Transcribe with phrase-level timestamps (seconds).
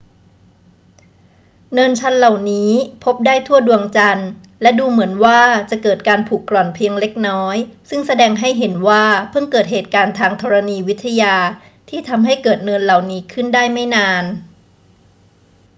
[1.73, 2.71] เนินชันเหล่านี้
[3.03, 4.29] พบได้ทั่วดวงจันทร์
[4.61, 5.39] และดูเหมือนว่า
[5.69, 7.57] จะเกิดการผุกร่อนเพียงเล็กน้อย
[7.89, 11.35] ซึ่งแสดงให้เห็นว่าเพิ่งเกิดเหตุการณ์ทางธรณีวิทยา
[11.89, 14.23] ที่ทำให้เกิดเนินเหล่านี้ขึ้นได้ไม่นาน